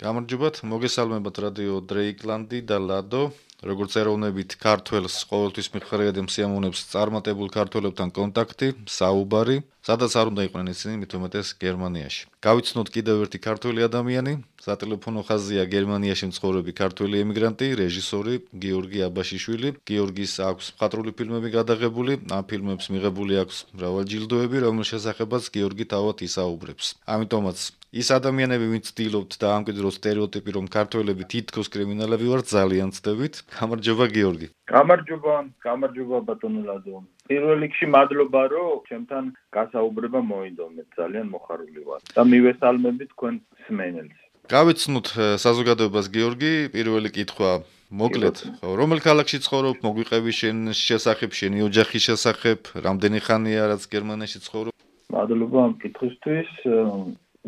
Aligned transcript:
გამარჯობათ, 0.00 0.58
მოგესალმებათ 0.64 1.38
რადიო 1.44 1.74
დრეიკლანდი 1.88 2.58
და 2.68 2.76
ლადო. 2.80 3.18
როგორც 3.60 3.92
ეროვნებით 4.00 4.56
ქართველს 4.60 5.16
ყოველთვის 5.30 5.68
მიხარიად 5.74 6.20
ემსიამოვნებს 6.22 6.84
წარმატებულ 6.92 7.48
ქართველებთან 7.52 8.08
კონტაქტი, 8.16 8.68
საუბარი, 8.88 9.56
სადაც 9.84 10.12
არ 10.20 10.30
უნდა 10.32 10.42
იყვნენ 10.48 10.66
ისინი 10.72 10.94
მით 11.00 11.12
უმეტეს 11.18 11.48
გერმანიაში. 11.60 12.22
გავიცნოთ 12.44 12.88
კიდევ 12.94 13.16
ერთი 13.24 13.38
ქართველი 13.40 13.80
ადამიანი, 13.88 14.32
სატელეფონო 14.60 15.22
ხაზია 15.28 15.64
გერმანიაში 15.74 16.30
მცხოვრები 16.30 16.72
ქართველი 16.76 17.20
ემიგრანტი, 17.24 17.66
რეჟისორი 17.80 18.34
გიორგი 18.64 19.00
აბაშიშვილი. 19.08 19.68
გიორგის 19.88 20.32
აქვს 20.48 20.66
მხატვრული 20.76 21.12
ფილმები 21.16 21.48
გადაღებული, 21.56 22.12
ამ 22.28 22.44
ფილმებს 22.44 22.86
მიღებული 22.92 23.34
აქვს 23.44 23.58
მრავალჯილდოები, 23.76 24.56
რომლის 24.64 24.90
შესახებაც 24.92 25.42
გიორგი 25.56 25.84
თავად 25.92 26.16
ისაუბრებს. 26.28 26.86
ამიტომაც 27.08 27.58
ის 27.90 28.08
ადამიანები, 28.14 28.66
ვინც 28.70 28.84
ცდილობთ 28.94 29.32
დაამკვიდროს 29.42 29.96
стереოტიპი, 29.98 30.50
რომ 30.56 30.66
ქართველები 30.70 31.24
თითქოს 31.26 31.72
კრიმინალები 31.74 32.26
ვართ, 32.30 32.46
ძალიან 32.46 32.94
ცდებით. 32.94 33.42
გამარჯობა 33.58 34.06
გიორგი. 34.14 34.46
გამარჯობა 34.70 35.34
გამარჯობა 35.66 36.18
ბატონო 36.28 36.62
ლადო. 36.68 37.02
პირველ 37.30 37.58
რიგში 37.64 37.86
მადლობა 37.94 38.42
რომ 38.52 38.82
ჩემთან 38.88 39.24
გასაუბრება 39.56 40.20
მოინდომეთ. 40.30 40.86
ძალიან 41.00 41.26
მოხარული 41.34 41.80
ვარ. 41.88 42.00
და 42.16 42.22
მივესალმები 42.32 43.04
თქვენ 43.12 43.34
სმენელს. 43.66 44.18
გავიცნოთ 44.54 45.06
საზოგადოებას 45.44 46.06
გიორგი. 46.14 46.52
პირველი 46.74 47.10
კითხვა. 47.18 47.50
მოკლედ 47.90 48.36
რომელ 48.80 49.00
ქალაქში 49.02 49.38
ცხოვრობ? 49.44 49.76
მოგვიყევი 49.86 50.32
შენ 50.40 50.58
შესახებ 50.86 51.30
შენი 51.38 51.58
ოჯახის 51.68 52.02
შესახებ 52.08 52.60
რამდენი 52.86 53.18
ხანია 53.26 53.62
რაც 53.74 53.82
გერმანიაში 53.94 54.38
ცხოვრობ? 54.46 54.74
მადლობა 55.10 55.58
ამ 55.66 55.74
კითხვისთვის. 55.82 56.50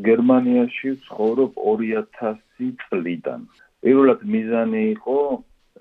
გერმანიაში 0.09 0.91
ცხოვრობ 1.07 1.51
2000 1.63 2.75
წლიდან. 2.91 3.41
პირველად 3.83 4.21
მიზანი 4.35 4.83
იყო 4.97 5.19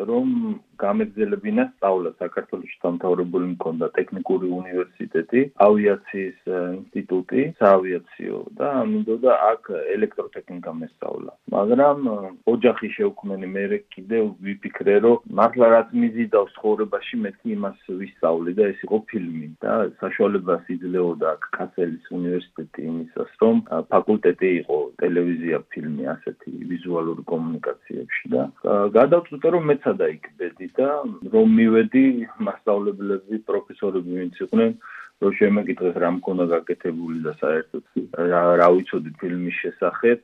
რომ 0.06 0.60
გამეგზელებინა 0.84 1.64
სწავლა 1.72 2.12
საქართველოს 2.22 2.76
დამთავრებული 2.86 3.46
მქონდა 3.56 3.88
ტექნიკური 3.98 4.48
უნივერსიტეტი, 4.62 5.42
ავიაციის 5.68 6.40
ინსტიტუტი, 6.52 7.42
საავიაციო 7.62 8.38
და 8.60 8.70
მინდოდა 8.92 9.32
აქ 9.52 9.64
ელექტროტექნიკა 9.96 10.72
მესწავლა. 10.82 11.32
მაგრამ 11.56 12.00
ოჯახი 12.54 12.88
შეუქმენი 12.98 13.48
მე 13.56 13.66
კიდევ 13.94 14.24
ვიფიქრე 14.46 14.96
რომ 15.06 15.22
მართლა 15.40 15.68
რაც 15.76 15.90
მიზიდავს 16.02 16.54
ცხოვრებაში 16.58 17.18
მეთი 17.26 17.54
იმას 17.56 17.80
ვისწავლი 18.02 18.52
და 18.58 18.64
ეს 18.72 18.80
იყო 18.88 18.98
ფილმი 19.12 19.48
და 19.64 19.74
საშუალებას 20.02 20.72
იძლეოდა 20.76 21.28
აქ 21.36 21.48
კასელის 21.58 22.06
უნივერსიტეტი 22.18 22.88
იმისას 22.92 23.32
რომ 23.44 23.62
ფაკულტეტი 23.94 24.50
იყო 24.62 24.78
ტელევიზია 25.04 25.62
ფილმი 25.76 26.10
ასეთი 26.16 26.52
ვიზუალური 26.74 27.24
კომუნიკაციებში 27.32 28.34
და 28.36 28.42
გადავწყვიტე 28.98 29.54
რომ 29.56 29.68
მეცადა 29.72 30.12
იქ 30.16 30.26
ბედი 30.42 30.71
და 30.78 30.90
რომ 31.34 31.56
მივედი 31.60 32.04
მასშტაბლებლები 32.48 33.42
პროფესორები 33.50 34.20
ვინც 34.22 34.42
იყვნენ 34.46 34.76
რომ 35.22 35.34
შემეკითხეს 35.38 35.96
რა 36.02 36.10
მქონდა 36.18 36.46
გაკეთებული 36.52 37.20
და 37.26 37.34
საერთოდ. 37.38 37.84
რა 38.32 38.42
რა 38.62 38.68
ვიცოდი 38.74 39.12
ფილმის 39.22 39.56
შესახებ. 39.62 40.22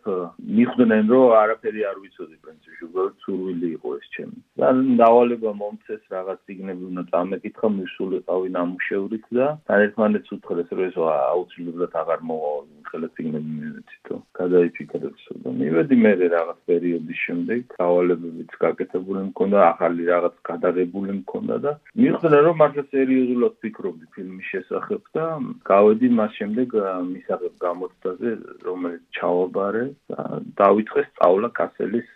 მიხვდნენ 0.57 1.05
რომ 1.13 1.25
არაფერი 1.41 1.81
არ 1.89 1.97
ვიცოდი 2.01 2.35
პრინციპში 2.41 2.83
უბრალოდ 2.87 3.15
სურვილი 3.25 3.67
იყო 3.77 3.89
ეს 3.97 4.07
ჩემი. 4.15 4.39
და 4.57 4.67
დავალება 5.01 5.51
მომწეს 5.61 6.01
რაღაც 6.15 6.39
სიგნები 6.49 6.83
უნდა 6.89 7.03
წამეკითხა 7.11 7.67
მისულიყავი 7.77 8.47
ნამუშევრით 8.57 9.25
და 9.37 9.47
ერთმანეთს 9.77 10.33
უთხრეს 10.37 10.69
რომ 10.73 10.83
ეს 10.87 10.95
აუცილებლად 10.97 11.93
აღარ 12.01 12.19
მოვა 12.29 12.51
ხელა 12.89 13.07
სიგნები 13.13 13.51
მივეცითო 13.61 14.15
გადაიფიქრებს. 14.39 15.23
და 15.45 15.49
მივედი 15.61 15.95
მე 16.03 16.11
რაღაც 16.37 16.59
პერიოდის 16.69 17.19
შემდეგ 17.27 17.59
დავალებებიც 17.77 18.51
გაკეთებული 18.65 19.21
მქონდა 19.29 19.59
ახალი 19.71 20.01
რაღაც 20.13 20.35
გადაღებული 20.49 21.11
მქონდა 21.21 21.55
და 21.65 21.71
მიხვდნენ 22.01 22.41
რომ 22.47 22.55
მართლა 22.61 22.83
სერიოზულად 22.93 23.53
ფიქრობდი 23.61 24.05
ფილმის 24.15 24.45
შესახებ 24.53 24.86
ვახებ 24.87 25.03
და 25.13 25.25
გავედი 25.67 26.09
მას 26.15 26.31
შემდეგ 26.39 26.69
მისაღებ 27.11 27.53
გამოცდაზე 27.59 28.31
რომელიც 28.63 29.03
ჩავაბარე 29.17 29.83
და 30.07 30.23
დაიწყე 30.61 31.01
სწავლა 31.11 31.49
კასელის 31.59 32.09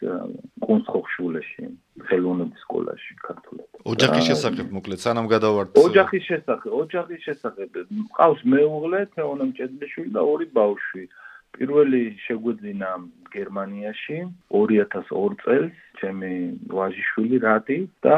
კუნსტჰოხშულეში 0.66 1.66
ხელოვნების 2.08 2.62
სკოლაში 2.66 3.14
ქართულად. 3.28 3.68
ოჯახის 3.92 4.24
შესახებ 4.32 4.68
მოკლედ 4.72 5.00
სანამ 5.04 5.28
გადავართ 5.28 5.70
ოჯახის 5.84 6.24
შესახებ 6.32 6.72
ოჯახის 6.72 7.22
შესახებ. 7.28 7.70
ყავს 8.16 8.42
მეუღლე 8.48 9.00
თეონამ 9.16 9.52
ჭედლიშვილი 9.60 10.12
და 10.16 10.22
ორი 10.24 10.48
ბავშვი 10.56 11.04
პირველი 11.58 12.02
შეგვეძინა 12.26 12.90
გერმანიაში 13.34 14.18
2002 14.56 15.38
წელს 15.42 15.76
ჩემი 16.02 16.32
ვაჟიშვილი 16.76 17.38
რატი 17.46 17.78
და 18.06 18.18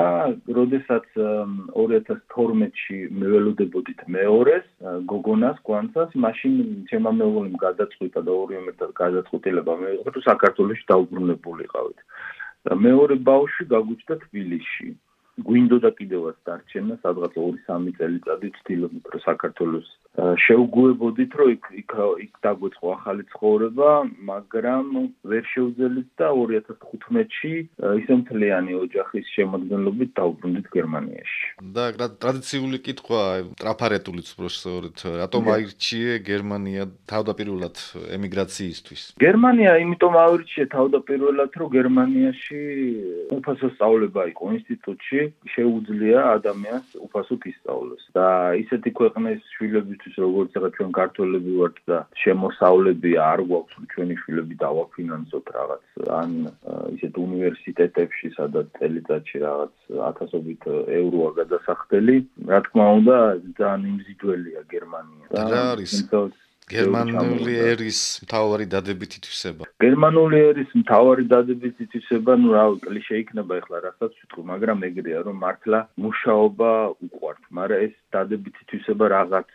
როდესაც 0.58 1.08
2012-ში 1.20 3.00
მეველოდებოდით 3.22 4.04
მეორეს 4.18 4.68
გოგონას 5.14 5.58
კვანცას 5.70 6.16
მაშინ 6.26 6.54
ჩემმა 6.92 7.12
მეუღლემ 7.22 7.58
გადაწყვიტა 7.66 8.26
და 8.28 8.38
ორივე 8.44 8.74
ერთად 8.74 8.94
გადაწყვეტილება 9.02 9.74
მეიღო 9.84 10.16
თუ 10.18 10.26
საქართველოში 10.30 10.86
დაუბრუნებულიყავით 10.94 12.00
და 12.70 12.80
მეორე 12.88 13.16
ბავშვი 13.32 13.64
გაგვიჩნდა 13.76 14.16
თბილისში 14.26 14.90
გვინდოდა 15.50 15.90
კიდევაც 16.00 16.38
დარჩენა 16.48 16.96
სადღაც 17.04 17.38
2-3 17.42 17.94
წელიწადი 18.00 18.50
ცდილობთ 18.58 19.14
რომ 19.14 19.24
საქართველოს 19.30 19.88
შეუგუებოდით 20.14 21.32
რომ 21.40 21.50
იქ 21.58 21.64
იქ 21.82 21.94
იქ 22.22 22.34
დაგვეწყო 22.46 22.88
ახალი 22.94 23.24
ცხოვრება 23.34 23.90
მაგრამ 24.30 25.10
ვერ 25.26 25.44
შევძელით 25.50 26.10
და 26.22 26.28
2015-ში 26.38 27.54
ისე 27.98 28.14
მთლიანი 28.22 28.78
ოჯახის 28.78 29.26
შემოქმედებით 29.34 30.12
დაუბრუნდით 30.14 30.68
გერმანიაში. 30.70 31.48
და 31.74 32.06
ტრადიციული 32.22 32.78
კითხვა 32.86 33.22
ტრაფარეტულიც 33.58 34.28
პროფესორით 34.38 34.98
რატომ 35.24 35.44
აირჩიე 35.56 36.14
გერმანია 36.30 36.84
თავდაპირველად 37.10 37.78
ემიგრაციისთვის? 38.14 39.02
გერმანია 39.18 39.72
იმიტომ 39.82 40.14
აირჩიე 40.14 40.66
თავდაპირველად 40.78 41.52
რომ 41.58 41.74
გერმანიაში 41.74 42.62
უფასო 43.34 43.68
სწავლება 43.74 44.22
იყო. 44.30 44.44
ინსტიტუტში 44.62 45.22
შეუძლია 45.58 46.20
ადამიანს 46.38 46.88
უფასოდ 47.02 47.42
ისწავლოს 47.50 48.04
და 48.14 48.28
ისეთი 48.62 48.90
ქვეყნის 48.94 49.42
შვილებისთვის 50.04 50.16
როგორც 50.24 50.52
ახლა 50.58 50.70
ჩვენ 50.76 50.92
ქართველები 50.98 51.52
ვართ 51.60 51.78
და 51.88 51.98
შემოსავლები 52.24 53.12
არ 53.24 53.40
გვაქვს 53.48 53.76
ჩვენი 53.94 54.16
შვილები 54.22 54.56
დავაფინანსოთ 54.64 55.46
რაღაც 55.58 55.84
ან 56.20 56.32
ისეთ 56.96 57.14
უნივერსიტეტებში 57.24 58.28
სადაც 58.38 58.68
წელიწადში 58.80 59.38
რაღაც 59.48 59.74
ათასობით 60.10 60.62
ევროა 61.00 61.30
გადასახდელი. 61.40 62.16
რა 62.52 62.60
თქმა 62.68 62.86
უნდა 63.00 63.18
ძალიან 63.60 63.82
იმზიდველია 63.94 64.62
გერმანია. 64.74 65.26
და 65.32 65.44
რა 65.52 65.62
არის 65.74 65.94
გერმანული 66.72 67.54
ერის 67.60 68.00
მთავარი 68.24 68.66
დადებითი 68.72 69.20
თვისება. 69.26 69.68
გერმანული 69.84 70.38
ერის 70.50 70.72
მთავარი 70.80 71.24
დადებითი 71.28 71.84
თვისება, 71.92 72.32
ну, 72.40 72.54
რა 72.56 72.64
კლიშე 72.86 73.20
იქნება 73.24 73.60
ახლა 73.60 73.78
რასაც 73.88 74.12
ვიტყვი, 74.20 74.44
მაგრამ 74.54 74.78
ეგრეა, 74.90 75.20
რომ 75.28 75.36
მართლა 75.44 75.80
მუშაობა 76.00 76.72
უყვართ, 77.08 77.42
მაგრამ 77.60 77.80
ეს 77.88 77.94
დადებითი 78.16 78.64
თვისება 78.72 79.06
რაღაც 79.18 79.50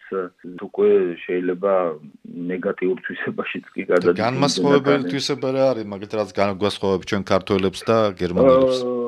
უკვე 0.69 0.91
შეიძლება 1.24 1.72
ნეგატიურ 2.52 2.96
თვისებაშიც 3.08 3.64
კი 3.72 3.82
გადადის. 3.88 4.20
განმასხვავებელი 4.20 5.04
თვისება 5.08 5.48
რა 5.56 5.64
არის, 5.72 5.86
მაგით 5.88 6.12
რაც 6.19 6.30
განგვასხვავებს 6.36 7.08
ჩვენ 7.08 7.22
ქართველებს 7.32 7.80
და 7.88 7.96
გერმანელებს? 8.20 9.07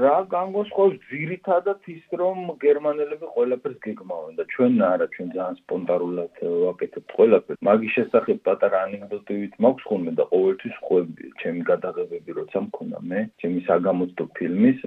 რა 0.00 0.16
განგოსხოს 0.32 0.94
ძირითადად 1.10 1.88
ის 1.92 2.14
რომ 2.20 2.38
გერმანელები 2.64 3.26
ყველაფერს 3.34 3.78
გეგმავენ 3.86 4.34
და 4.38 4.44
ჩვენ 4.52 4.74
არა 4.88 5.06
ჩვენ 5.14 5.28
ძალიან 5.36 5.56
სპონტანურად 5.60 6.40
ვაკეთებთ 6.64 7.14
ყველაფერს. 7.18 7.60
მაგის 7.68 7.94
შესახებ 7.96 8.38
პატარა 8.48 8.82
ანეკდოტივით 8.86 9.54
მაქვს 9.66 9.88
ხოლმე 9.90 10.12
და 10.20 10.24
ყოველთვის 10.32 10.76
ხვები 10.86 11.30
ჩემი 11.42 11.62
გადაღებები 11.70 12.36
როცა 12.40 12.58
მქონდა 12.66 12.98
მე 13.12 13.20
ჩემი 13.44 13.60
საგამოცდო 13.68 14.24
ფილმის. 14.40 14.78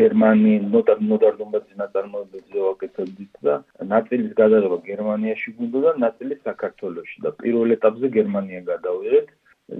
გერმანი 0.00 0.54
ნოდარ 0.72 0.98
ნოდარდომბაძის 1.12 1.76
ნაწარმოებებზე 1.82 2.58
ვაკეთებდით 2.68 3.32
და 3.46 3.54
ნაწილის 3.94 4.32
გადაღება 4.42 4.78
გერმანიაში 4.90 5.48
გუნდა 5.60 5.78
და 5.86 5.92
ნაწილი 6.06 6.34
საქართველოში. 6.48 7.16
და 7.24 7.30
პირველ 7.42 7.78
ეტაპზე 7.78 8.08
გერმანია 8.18 8.60
გადავიღეთ 8.72 9.28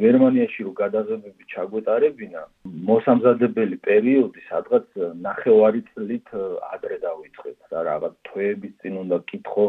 გერმანიაში 0.00 0.64
რო 0.66 0.72
გადაღებები 0.80 1.48
ჩაგვეტარებინა 1.52 2.42
მოსამზადებელი 2.90 3.76
პერიოდი 3.86 4.44
სადღაც 4.48 4.86
ნახევარი 5.26 5.82
წლით 5.92 6.34
ადრე 6.72 6.98
დავიწყეთ 7.06 7.58
და 7.74 7.82
რაღაც 7.88 8.14
თვეების 8.28 8.74
წინ 8.82 9.00
უნდა 9.04 9.18
კითხო 9.32 9.66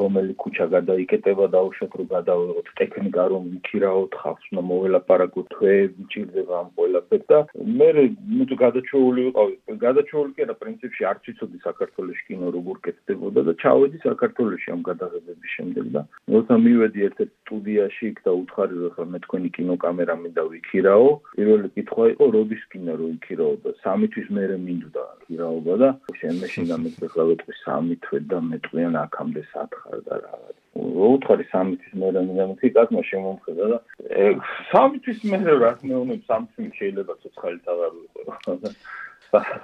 რომელი 0.00 0.32
ქუჩა 0.42 0.66
გადაიკეტება 0.76 1.46
დაუშვათ 1.56 1.92
რომ 2.00 2.08
გადავიღოთ 2.16 2.68
ტექნიკა 2.80 3.22
რომ 3.32 3.42
ვიქირაოთ 3.52 4.12
ხალხს 4.22 4.46
უნდა 4.52 4.62
მოველაპარაკოთ 4.70 5.46
თვეები 5.56 6.02
ჭირდება 6.12 6.54
ამ 6.60 6.68
ყველაფერს 6.76 7.26
და 7.32 7.38
მე 7.80 7.88
ნუ 8.36 8.44
გადაჩეული 8.64 9.20
ვიყავი. 9.26 9.54
გადაჩეული 9.86 10.30
კი 10.36 10.40
არა 10.46 10.56
პრინციპში 10.62 11.02
არც 11.10 11.22
ვიცოდი 11.30 11.58
საქართველოს 11.66 12.20
კინო 12.26 12.48
როგორ 12.56 12.76
კეთდებოდა 12.86 13.40
და 13.48 13.52
ჩავედი 13.62 13.98
საქართველოში 14.06 14.68
ამ 14.76 14.80
გადაღებების 14.90 15.50
შემდეგ 15.56 15.86
და 15.96 16.00
როცა 16.36 16.54
მივედი 16.66 17.00
ერთ-ერთ 17.08 17.32
სტუდიაში 17.46 18.04
იქ 18.10 18.18
და 18.26 18.32
უთხარი 18.42 18.74
რომ 18.96 19.08
მე 19.16 19.18
თქვენი 19.26 19.48
კინოკამერა 19.56 20.14
მინდა 20.22 20.42
ვიქირაო. 20.52 21.08
პირველი 21.36 21.68
კითხვა 21.76 22.04
იყო 22.12 22.24
როდის 22.36 22.62
კინო 22.72 22.94
რო 23.00 23.06
იქირაო 23.16 23.54
და 23.64 23.70
სამი 23.82 24.06
თვის 24.12 24.28
მერე 24.36 24.56
მინდოდა 24.66 25.04
ქირაობა 25.26 25.74
და 25.82 25.88
მე 26.06 26.48
შენ 26.54 26.64
გამეწეხლა 26.70 27.22
ვეთქვი 27.30 27.54
სამი 27.64 27.94
თვე 28.04 28.18
და 28.30 28.38
მეტყვიან 28.50 28.94
აქამდე 29.02 29.42
სათხარ 29.86 30.00
და 30.06 30.16
რაღაც. 30.26 30.56
უთხარი 30.76 31.44
სამი 31.50 31.74
თვის 31.80 31.94
მერე 32.02 32.20
მინდა 32.26 32.44
მითი 32.50 32.68
კაცმა 32.76 33.02
შემომხედა 33.10 33.64
და 33.72 33.78
სამი 34.70 34.98
თვის 35.06 35.20
მერე 35.30 35.52
რა 35.62 35.70
სამი 35.80 36.46
თვის 36.52 36.72
შეიძლება 36.78 37.12
ცოცხალი 37.22 37.58
თავარ 37.66 37.90
ვიყო 37.96 38.22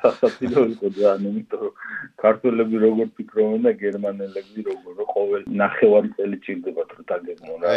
სასაცილო 0.02 0.60
იყო 0.72 0.86
ძალიან 0.96 1.26
იმიტომ 1.32 1.60
რომ 1.62 1.74
ქართველები 2.22 2.76
როგორ 2.86 3.08
ფიქრობენ 3.16 3.60
და 3.66 3.72
გერმანელები 3.82 4.60
როგორ 4.70 4.96
ყოველ 5.14 5.42
ნახევარი 5.62 6.08
წელი 6.16 6.36
ჭირდება 6.44 6.82
თუ 6.90 7.00
დაგეგმო 7.10 7.54
რა 7.62 7.72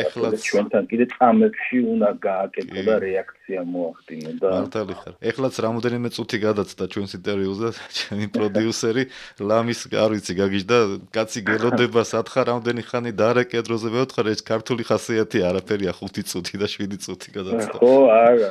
ჩვენთან 0.46 0.84
კიდე 0.92 1.06
წამებში 1.16 1.78
უნდა 1.94 2.10
გააკეთო 2.28 2.82
და 2.90 2.96
რეაქცია 3.06 3.62
მოახდინო 3.76 4.32
და 4.42 4.48
მართალი 4.56 4.96
ხარ. 5.02 5.14
ეხლაც 5.32 5.56
რამოდენიმე 5.66 6.10
წუთი 6.16 6.38
გადაცდა 6.48 6.84
ჩვენს 6.94 7.12
ინტერვიუზე 7.20 7.70
ჩემი 7.98 8.26
პროდიუსერი 8.36 9.04
ლამის 9.50 9.80
არ 10.06 10.12
ვიცი 10.16 10.34
გაგიჟდა. 10.42 10.78
კაცი 11.16 11.40
გელოდება 11.50 12.02
სათხარ 12.12 12.46
რამოდენი 12.52 12.84
ხანი 12.90 13.12
დარეკედროზე 13.22 13.88
მეოთხარ 13.96 14.26
ეს 14.34 14.42
ქართული 14.52 14.84
ხასიათი 14.90 15.40
არაფერია 15.50 15.92
5 16.02 16.30
წუთი 16.32 16.56
და 16.62 16.68
7 16.72 16.98
წუთი 17.06 17.30
გადაცდა. 17.38 17.78
ხო 17.80 17.96
არა 18.12 18.50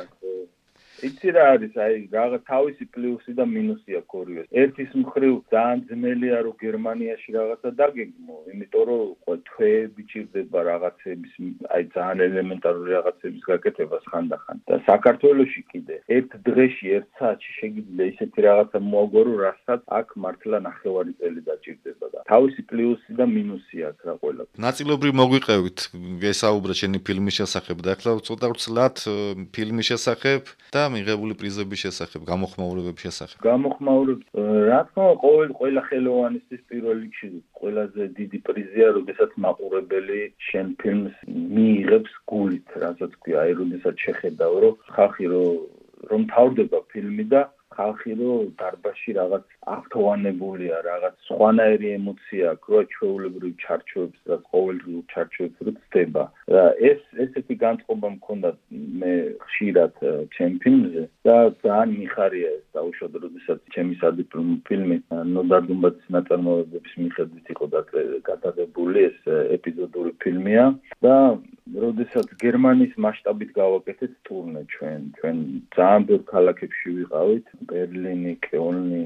იცი 1.03 1.29
რა 1.35 1.43
არის 1.55 1.73
აი 1.75 1.95
რაღაც 2.15 2.41
თავისი 2.47 2.85
პლუსი 2.95 3.31
და 3.35 3.45
მინუსი 3.45 3.91
აქვს 3.99 4.15
ორივე. 4.21 4.43
ერთის 4.61 4.91
მხრივ 5.03 5.33
ძალიან 5.51 5.79
ძნელია 5.89 6.37
რომ 6.45 6.55
გერმანიაში 6.65 7.29
რაღაცა 7.35 7.69
დაგეგმო, 7.79 8.35
იმიტომ 8.53 8.83
რომ 8.89 9.39
თვეები 9.49 10.01
ჭირდება 10.11 10.59
რაღაცების 10.71 11.33
აი 11.75 11.83
ძალიან 11.95 12.19
ელემენტარული 12.29 12.89
რაღაცების 12.97 13.43
გაკეთებას 13.51 14.05
ხანდახან. 14.11 14.57
და 14.69 14.75
საქართველოსში 14.89 15.61
კიდე 15.71 15.95
ერთ 16.17 16.31
დღეში 16.47 16.85
ერთ 16.97 17.07
საათში 17.19 17.51
შეგიძლია 17.59 18.05
ისეთი 18.13 18.39
რაღაცა 18.47 18.79
მოაგვარო, 18.93 19.33
რასაც 19.45 19.81
აქ 19.99 20.07
მართლა 20.23 20.57
ნახევარი 20.69 21.11
წელი 21.19 21.41
დაჭირდება 21.49 22.07
და 22.13 22.19
თავისი 22.31 22.61
პლუსი 22.69 23.11
და 23.19 23.25
მინუსი 23.37 23.77
აქვს 23.89 24.03
რა 24.07 24.15
ყველა. 24.21 24.43
ნაწილობრივ 24.65 25.13
მოგვიყევით 25.21 25.79
ესაუბრა 26.31 26.73
შენი 26.81 26.99
ფილმის 27.05 27.35
შესახებ 27.39 27.77
და 27.85 27.89
ახლა 27.95 28.11
ცოტა 28.27 28.47
ვცლად 28.53 28.95
ფილმის 29.55 29.85
შესახებ 29.91 30.43
და 30.73 30.84
მიღებული 30.95 31.33
პრიზების 31.39 31.79
შესახებ, 31.85 32.21
გამოხმაურებების 32.31 33.05
შესახებ. 33.05 33.37
გამოხმაურებ, 33.45 34.19
რა 34.69 34.79
თქმა 34.89 35.03
უნდა, 35.05 35.19
ყოველ 35.25 35.49
ყველა 35.59 35.81
ხელოვანისთვის 35.89 36.61
პირველ 36.69 36.97
რიგში 37.05 37.27
ყველაზე 37.59 38.03
დიდი 38.19 38.39
პრიზია, 38.47 38.85
როდესაც 38.97 39.31
მაყურებელი 39.45 40.21
შენ 40.49 40.67
ფილმს 40.81 41.15
მიიღებს 41.57 42.11
გულით, 42.31 42.67
რასაც 42.85 43.11
ქვია, 43.21 43.37
აი 43.45 43.51
როდესაც 43.61 43.95
შეხედავ, 44.05 44.53
რომ 44.63 44.73
ხალხი 44.95 45.25
რომ 45.33 45.51
რომ 46.05 46.21
თავდება 46.29 46.79
ფილმი 46.91 47.25
და 47.33 47.41
ხალხი 47.75 48.13
რო 48.19 48.33
დარბაში 48.59 49.11
რაღაც 49.19 49.45
აქტოვანებულია, 49.75 50.75
რაღაც 50.87 51.15
სხვანაირი 51.27 51.89
ემოცია 51.97 52.51
აქვს, 52.55 52.69
რო 52.71 52.81
ჩვეულებრივ 52.93 53.53
ჩარჩოებს 53.63 54.19
და 54.29 54.35
ყოველდღიურ 54.51 55.03
ჩარჩოებს 55.13 55.65
რო 55.67 55.73
ცდება. 55.81 56.23
და 56.51 56.63
ეს 56.77 57.01
ესეთი 57.23 57.55
განწყობა 57.61 58.09
მქონდა 58.15 58.49
მე 59.01 59.13
ხშირად 59.45 59.95
ჩემპიონზე 60.37 61.03
და 61.25 61.37
ძალიან 61.65 61.95
მიხარია 62.01 62.49
ეს 62.57 62.65
დაუშვათ, 62.77 63.13
როდესაც 63.25 63.59
ჩემი 63.73 63.97
სადიპლომო 64.01 64.55
ფილმი. 64.69 64.97
ნოდარდუმბაძის 65.35 66.07
ნაწარმოებების 66.15 66.93
მიხედვით 67.01 67.47
იყო 67.55 67.65
გადაღებული 68.29 68.99
ეს 69.09 69.17
ეპიზოდური 69.57 70.11
ფილმია 70.21 70.65
და 71.01 71.15
როდესაც 71.85 72.27
გერმანიის 72.45 72.93
მასშტაბით 73.05 73.51
გავაკეთეთ 73.57 74.13
ტურნე 74.29 74.61
ჩვენ, 74.77 75.01
ჩვენ 75.17 75.37
ძალიან 75.75 76.01
ბევრ 76.09 76.23
ქალაქებში 76.29 76.87
ვიყავით, 76.99 77.45
ბერლინი, 77.73 78.33
კეოლნი, 78.45 79.03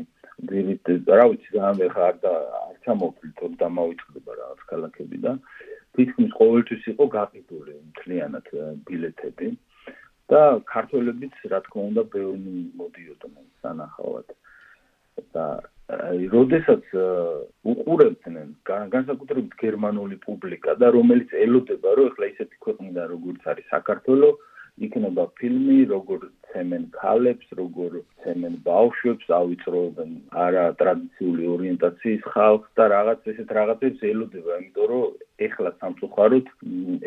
ძირით, 0.50 0.84
რა 1.08 1.26
ვიცი, 1.32 1.50
ძალიან 1.56 1.96
ხარ 1.96 2.16
და 2.24 2.34
არ 2.68 2.76
ჩამოვიდეთ 2.84 3.54
და 3.64 3.68
მოვიწყდება 3.80 4.32
რაღაც 4.44 4.62
ქალაქები 4.72 5.18
და 5.24 5.32
თითქმის 5.98 6.32
ყოველთვის 6.40 6.84
იყო 6.94 7.06
გაყიდული 7.16 7.74
მთლიანად 7.90 8.52
ბილეთები 8.90 9.50
და 10.30 10.42
ქართველებიც 10.70 11.36
რა 11.52 11.60
თქმა 11.66 11.84
უნდა 11.90 12.04
ბევრი 12.14 12.58
მოდიოდნენ 12.82 13.48
სანახავად. 13.64 14.28
და 15.36 15.46
აი, 15.90 16.28
როდესაც 16.32 16.86
უყურებდნენ 17.72 18.50
განსაკუთრებით 18.66 19.56
გერმანული 19.60 20.16
პუბლიკა 20.26 20.76
და 20.80 20.92
რომელიც 20.96 21.34
ელოდება, 21.46 21.90
რომ 21.98 22.12
ეხლა 22.14 22.26
ისეთი 22.34 22.56
ქვეყნიდან 22.66 23.06
როგორც 23.14 23.42
არის 23.52 23.66
საქართველოს 23.74 24.38
იქნება 24.88 25.24
ფილმი, 25.40 25.80
როგორ 25.94 26.28
ცემენ 26.50 26.84
ქალებს, 26.98 27.48
როგორ 27.60 27.98
ცემენ 28.24 28.54
ბავშვებს, 28.66 29.26
ავიწროებენ 29.40 30.12
არა 30.44 30.66
ტრადიციული 30.82 31.50
ორიენტაციის 31.56 32.30
ხალხს 32.34 32.70
და 32.80 32.88
რაღაც 32.96 33.28
ესეთ 33.34 33.50
რაღაცებს 33.60 34.06
ელოდება, 34.12 34.58
იმიტომ 34.60 34.88
რომ 34.94 35.18
ეხლა 35.48 35.70
სამწუხაროდ 35.80 36.48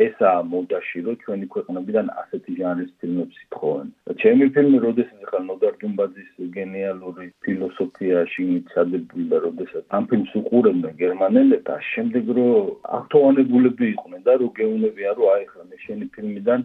ესაა 0.06 0.42
მოდაში, 0.52 0.98
რომ 1.06 1.16
ჩვენი 1.24 1.46
ქვეყნებიდან 1.54 2.06
ასეთი 2.22 2.52
ჟანრის 2.60 2.92
ფილმებს 3.00 3.36
ითხოვენ. 3.44 3.88
ჩემი 4.22 4.46
ფილმი, 4.54 4.78
როდესაც 4.86 5.19
ახლა 5.26 5.40
ნოდარ 5.48 5.74
დუმბაძის 5.82 6.30
გენიალური 6.56 7.26
ფილოსოფიაში 7.44 8.42
მიცადებული 8.52 9.24
და 9.32 9.38
როდესაც 9.46 9.84
ამ 9.96 10.04
ფილმს 10.12 10.32
უყურებდნენ 10.40 10.94
გერმანელები 11.02 11.66
და 11.69 11.76
შემდეგ 11.92 12.24
რომ 12.38 12.72
აქტუალურები 13.00 13.84
იყვნენ 13.94 14.22
და 14.28 14.32
რომ 14.40 14.50
გეუნებიან, 14.60 15.14
რომ 15.19 15.28
აი 15.34 15.44
ახლა 15.48 15.64
მე 15.69 15.76
შენი 15.84 16.06
ფილმიდან 16.16 16.60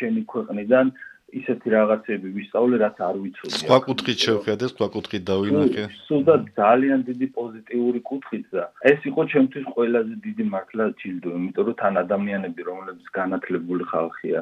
შენი 0.00 0.22
ქვეყნიდან 0.32 0.92
ისეთი 1.38 1.68
რაღაცები 1.76 2.28
ვისწავლე, 2.36 2.76
რაც 2.84 2.96
არ 3.08 3.16
ვიცოდი. 3.22 3.54
სხვა 3.62 3.78
კუთხით 3.86 4.18
შევხედე, 4.26 4.64
სხვა 4.74 4.86
კუთხით 4.94 5.22
დავინახე. 5.30 5.84
სულ 6.06 6.22
ძალიან 6.58 7.00
დიდი 7.08 7.26
პოზიტიური 7.38 8.00
კუთხით 8.10 8.44
და 8.54 8.64
ეს 8.90 9.00
იყო 9.10 9.22
ჩემთვის 9.32 9.64
ყველაზე 9.74 10.14
დიდი 10.26 10.44
მართლა 10.54 10.84
ჯილდო, 11.00 11.28
იმიტომ 11.38 11.64
რომ 11.70 11.76
თან 11.80 11.94
ადამიანები, 12.04 12.60
რომლებიც 12.70 13.06
განათლებული 13.20 13.84
ხალხია, 13.92 14.40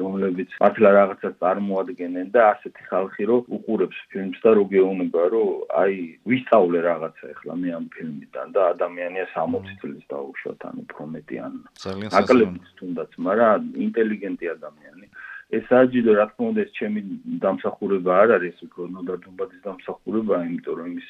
რომლებიც 0.00 0.50
მართლა 0.62 0.88
რაღაცას 0.98 1.34
წარმოადგენენ 1.42 2.26
და 2.34 2.42
ასეთი 2.52 2.82
ხალხი, 2.90 3.22
რომ 3.30 3.40
უყურებს 3.56 3.98
ფილმს 4.10 4.38
და 4.44 4.50
როგეუნება, 4.58 5.22
რომ 5.34 5.48
აი 5.82 5.94
ვისწავლე 6.30 6.78
რაღაცა 6.88 7.24
ახლა 7.34 7.54
მე 7.62 7.68
ამ 7.78 7.86
ფილმიდან 7.94 8.46
და 8.54 8.60
ადამიანია 8.74 9.26
60 9.34 9.74
წლის 9.80 10.04
დაუშვათ, 10.12 10.60
ანუ 10.68 10.82
პრომეტიან. 10.92 11.52
ძალიან 11.84 12.10
სასწაული 12.12 12.46
თუნდაც, 12.78 13.10
მაგრამ 13.28 13.60
ინტელიგენტი 13.86 14.46
ადამიანი. 14.56 15.06
ეს 15.56 15.64
საჯიდო 15.72 16.12
რა 16.18 16.26
თქმა 16.30 16.48
უნდა 16.52 16.60
ეს 16.66 16.72
ჩემი 16.78 17.00
დამსახურება 17.44 18.12
არ 18.22 18.30
არის 18.36 18.58
უფრო 18.68 18.82
ნოდა 18.96 19.14
დუმბაძის 19.24 19.64
დამსახურება 19.66 20.40
იმიტომ 20.48 20.78
რომ 20.80 20.90
ის 21.00 21.08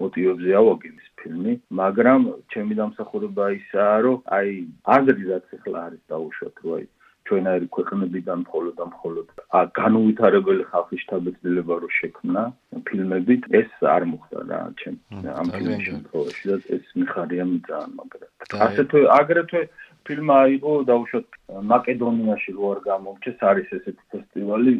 მოტივებზე 0.00 0.50
ავაგე 0.60 0.90
ეს 1.00 1.08
ფილმი 1.20 1.54
მაგრამ 1.80 2.20
ჩემი 2.52 2.78
დამსახურება 2.80 3.44
ისაა 3.60 3.96
რომ 4.06 4.18
აი 4.38 4.48
აზრი 4.96 5.22
რაც 5.32 5.46
ახლა 5.56 5.78
არის 5.88 6.02
დაუშვათ 6.12 6.56
რომ 6.64 6.76
აი 6.76 6.84
ჩვენაირი 7.30 7.66
ქვეყნებიდან 7.76 8.38
მხოლოდ 8.44 8.74
და 8.80 8.84
მხოლოდ 8.92 9.26
განუვითარებელი 9.80 10.64
ხალხის 10.70 11.02
შთაბეჭდილება 11.04 11.74
რო 11.82 11.90
შექმნა 11.96 12.42
ფილმებით 12.88 13.42
ეს 13.60 13.70
არ 13.96 14.06
მოხდა 14.12 14.38
რა 14.50 14.60
ჩემ 14.80 14.96
ამ 15.40 15.46
ფილმში 15.56 15.84
შემთხვევაში 15.88 16.44
და 16.50 16.56
ეს 16.76 16.86
მიხარია 17.00 17.44
ძალიან 17.68 17.92
მაგრად 18.00 18.56
ასეთვე 18.66 19.02
აგრეთვე 19.20 19.62
ფილმა 20.08 20.36
აიღო 20.44 20.72
დაუშვათ 20.90 21.38
მაკედონიაში 21.70 22.54
რო 22.56 22.70
არ 22.72 22.80
გამორჩეს 22.86 23.44
არის 23.50 23.72
ესეთი 23.78 24.04
ფესტივალი 24.14 24.74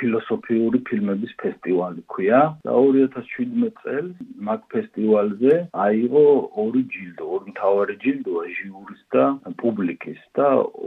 ფილოსოფიური 0.00 0.80
ფილმების 0.88 1.32
ფესტივალი 1.42 2.04
ქვია. 2.14 2.40
და 2.66 2.76
2017 2.86 3.82
წელს 3.82 4.14
მაგ 4.48 4.60
ფესტივალზე 4.74 5.54
აიღო 5.86 6.24
ორი 6.64 6.82
ჯილდო 6.94 7.24
ორი 7.36 7.54
მთავარი 7.54 7.94
ჯილდოა 8.04 8.44
ჟიურის 8.56 9.02
და 9.16 9.24
პუბლიკის. 9.62 10.20
და 10.38 10.46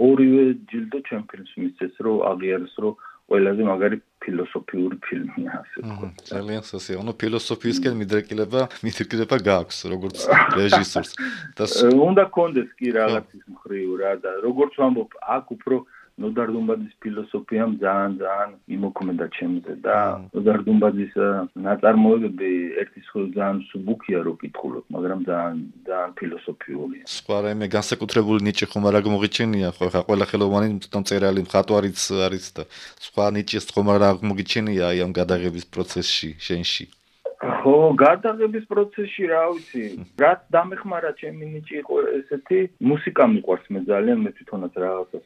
ორივე 0.10 0.46
ჯილდო 0.70 1.00
ჩემ 1.10 1.24
ფილმს 1.32 1.54
მისცეს 1.62 1.96
რომ 2.06 2.18
აღიარეს 2.32 2.76
რომ 2.84 2.94
ყველაზე 3.30 3.62
მაგარი 3.70 3.98
ფილოსოფიური 4.20 4.98
ფილმია 5.06 5.52
ასე 5.62 5.78
თქვა. 5.86 6.08
ძალიან 6.30 6.64
სასიამოვნო. 6.70 7.12
ანუ 7.14 7.20
ფილოსოფიისკენ 7.22 7.94
მიდრეკილება, 8.02 8.62
მიდრეკილება 8.86 9.38
გაქვს 9.50 9.80
როგორც 9.94 10.18
რეჟისორს. 10.60 11.12
და 11.58 11.64
უნდა 12.10 12.24
კონდეს 12.36 12.70
კი 12.80 12.90
რაღაცის 13.00 13.44
მხრივ 13.54 13.90
რა 14.02 14.14
და 14.24 14.32
როგორც 14.44 14.74
ვამბობ, 14.82 15.10
აქ 15.38 15.46
უფრო 15.56 15.76
დუმბაძის 16.20 16.94
ფილოსოფიამ 17.04 17.72
ძალიან 17.84 18.12
ძალიან 18.20 18.50
იმოქმედა 18.76 19.26
ჩემზე 19.38 19.74
და 19.86 19.98
ნოდარ 20.36 20.60
დუმბაძის 20.68 21.14
ნაწარმოებები 21.68 22.52
ერთის 22.84 23.08
ხოლ 23.14 23.26
ძალიან 23.38 23.58
სუბუქია 23.72 24.20
რო 24.28 24.34
კითხულობ, 24.44 24.86
მაგრამ 24.96 25.20
ძალიან 25.30 25.58
ძალიან 25.88 26.12
ფილოსოფიურია. 26.20 27.04
სხვა 27.08 27.38
რაიმე 27.46 27.68
განსაკუთრებული 27.78 28.40
ნიჭი 28.50 28.66
ხომ 28.72 28.84
არ 28.90 28.96
აღმოგიჩენია, 29.00 29.70
ხო 29.80 29.86
ხა 29.94 30.02
ყველა 30.08 30.26
ხელოვანი 30.32 30.68
თვითონ 30.84 31.04
წერალი 31.10 31.42
მხატვარიც 31.48 32.00
არის 32.28 32.46
და 32.56 32.64
სხვა 33.08 33.26
ნიჭის 33.40 33.66
ხომ 33.74 33.88
არ 33.96 34.02
აღმოგიჩენია 34.12 34.84
აი 34.92 34.98
ამ 35.08 35.12
გადაღების 35.20 35.66
პროცესში, 35.74 36.30
შენში? 36.46 36.99
ხო, 37.40 37.96
გადაღების 37.96 38.66
პროცესში 38.68 39.28
რა 39.32 39.44
ვიცი, 39.56 39.84
რაც 40.20 40.40
დამეხმარა 40.52 41.12
ჩემი 41.20 41.46
ნიჭი 41.56 41.76
იყო 41.82 41.96
ესეთი, 42.20 42.60
მუსიკა 42.92 43.24
მიყვარს 43.34 43.66
მე 43.76 43.80
ძალიან, 43.88 44.20
მე 44.28 44.32
თვითონაც 44.40 44.74
რაღაცას 44.84 45.26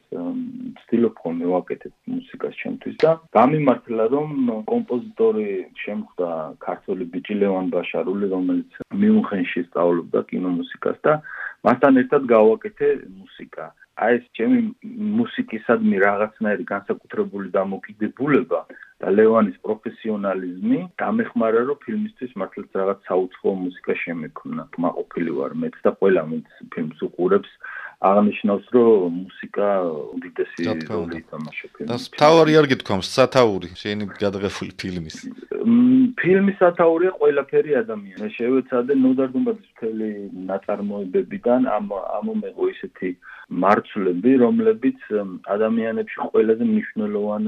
ვცდილობ 0.78 1.14
ხოლმე 1.24 1.46
ვაკეთებ 1.54 1.94
მუსიკას 2.14 2.54
ჩემთვის 2.62 2.96
და 3.02 3.10
გამიმართლა 3.34 4.04
რომ 4.14 4.30
კომპოზიტორი 4.70 5.48
შემხვდა 5.82 6.30
ქართული 6.66 7.04
ბიჭი 7.10 7.34
ლევან 7.42 7.66
ბაშარული, 7.74 8.30
რომელიც 8.30 8.70
მიუნხენში 8.94 9.60
სწავლობდა 9.74 10.20
კინომუსიკას 10.30 10.98
და 11.02 11.12
მასთან 11.66 11.94
ერთად 12.02 12.22
გავაკეთე 12.30 12.88
მუსიკა. 13.18 13.64
აი 13.94 14.14
ეს 14.18 14.24
ჩემი 14.38 14.58
მუსიკისადმი 15.18 15.96
რაღაცნაირი 16.06 16.64
განსაკუთრებული 16.70 17.48
დამოკიდებულება 17.54 18.60
და 19.02 19.10
ლევანის 19.10 19.56
პროფესიონალიზმი 19.66 20.78
დამეხმარა 21.02 21.62
რომ 21.68 21.78
ფილმისთვის 21.84 22.32
მართლაც 22.40 22.78
რაღაც 22.80 22.98
საუცხოო 23.08 23.54
მუსიკა 23.64 23.94
შემექმნა. 24.04 24.62
მაყოფილი 24.84 25.30
ვარ 25.38 25.52
მეც 25.62 25.76
და 25.84 25.90
ყველა 25.98 26.22
მეც 26.30 26.48
ფილმს 26.74 26.98
უყურებს. 27.08 27.50
აღნიშნავს 28.10 28.66
რომ 28.74 29.12
მუსიკა 29.24 29.68
უდიდესი 30.16 30.62
როლი 30.90 31.20
ითამაშა 31.22 31.66
ფილმში. 31.74 31.88
და 31.90 31.96
თავი 32.22 32.52
არ 32.60 32.66
გითქვამს, 32.72 33.08
სათაური 33.16 33.68
შენი 33.82 34.04
გადაღებული 34.22 34.72
ფილმის. 34.80 35.16
ფილმის 36.20 36.56
სათაურია 36.60 37.12
ყველაფერი 37.20 37.70
ადამიანი. 37.82 38.32
შევეცადე 38.38 38.92
ნოდარდუმბაძის 39.04 39.70
მთელი 39.74 40.10
ნაწარმოებებიდან 40.50 41.60
ამ 41.76 41.86
ამომეღო 42.18 42.64
ისეთი 42.74 43.10
მარცვლები, 43.62 44.32
რომლებიც 44.40 45.00
ადამიანებში 45.54 46.16
ყველაზე 46.24 46.64
მნიშვნელოვან 46.64 47.42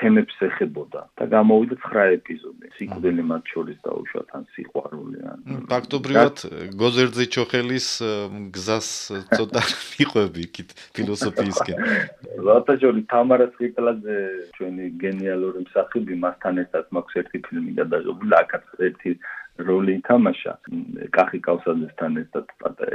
თემებს 0.00 0.36
ეხებოდა 0.48 1.00
და 1.20 1.24
გამოვიდა 1.34 1.76
9 1.84 2.16
ეპიზოდი. 2.18 2.66
სიკვდილი 2.78 3.22
მათ 3.30 3.44
შორის 3.52 3.78
დაუშვათ 3.84 4.28
ან 4.36 4.44
სიყვარული 4.56 5.18
ან 5.32 5.38
ფაქტობრივად 5.72 6.36
გოზერძი 6.80 7.24
ჩოხელის 7.34 7.88
გზას 8.56 8.88
ცოტა 9.36 9.62
მიყვები 9.98 10.44
იქით 10.48 10.70
ფილოსოფიისკენ. 10.96 11.78
ლატაჯორი 12.48 13.02
თამარა 13.12 13.46
სკიპლაძე 13.54 14.16
ჩვენი 14.56 14.84
გენიალური 15.02 15.64
მსახიობი 15.66 16.14
მასთან 16.24 16.62
ერთად 16.64 16.84
მაქვს 16.98 17.18
ერთი 17.22 17.38
ფილმი 17.48 17.72
გადაღებული, 17.80 18.32
აკაც 18.42 18.64
ერთი 18.88 19.12
როლი 19.58 19.98
ითამაშა 19.98 20.52
კახი 21.14 21.38
კავსაძესთან 21.42 22.12
ერთად 22.22 22.46